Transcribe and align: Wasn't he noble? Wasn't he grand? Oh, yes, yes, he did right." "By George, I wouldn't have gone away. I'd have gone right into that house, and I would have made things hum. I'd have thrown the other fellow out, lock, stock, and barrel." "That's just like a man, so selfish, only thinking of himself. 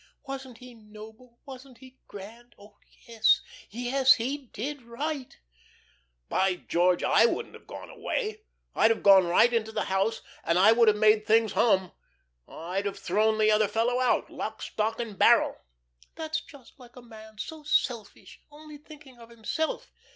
Wasn't 0.25 0.57
he 0.57 0.73
noble? 0.73 1.41
Wasn't 1.45 1.77
he 1.77 1.99
grand? 2.07 2.55
Oh, 2.57 2.75
yes, 3.05 3.41
yes, 3.69 4.15
he 4.15 4.47
did 4.47 4.81
right." 4.81 5.37
"By 6.27 6.55
George, 6.55 7.03
I 7.03 7.27
wouldn't 7.27 7.53
have 7.53 7.67
gone 7.67 7.91
away. 7.91 8.41
I'd 8.73 8.89
have 8.89 9.03
gone 9.03 9.27
right 9.27 9.53
into 9.53 9.71
that 9.73 9.89
house, 9.89 10.23
and 10.43 10.57
I 10.57 10.71
would 10.71 10.87
have 10.87 10.97
made 10.97 11.27
things 11.27 11.51
hum. 11.51 11.91
I'd 12.47 12.87
have 12.87 12.97
thrown 12.97 13.37
the 13.37 13.51
other 13.51 13.67
fellow 13.67 13.99
out, 13.99 14.31
lock, 14.31 14.63
stock, 14.63 14.99
and 14.99 15.19
barrel." 15.19 15.55
"That's 16.15 16.41
just 16.41 16.79
like 16.79 16.95
a 16.95 17.03
man, 17.03 17.37
so 17.37 17.61
selfish, 17.61 18.41
only 18.49 18.79
thinking 18.79 19.19
of 19.19 19.29
himself. 19.29 19.91